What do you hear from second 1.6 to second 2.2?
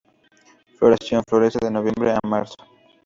de noviembre a